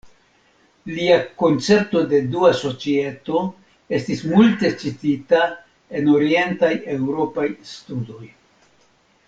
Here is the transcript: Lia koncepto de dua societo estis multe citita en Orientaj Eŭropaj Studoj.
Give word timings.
Lia 0.91 1.17
koncepto 1.41 2.01
de 2.13 2.21
dua 2.35 2.49
societo 2.61 3.43
estis 3.99 4.23
multe 4.31 4.71
citita 4.85 5.45
en 6.01 6.09
Orientaj 6.17 6.73
Eŭropaj 6.97 7.49
Studoj. 7.75 8.27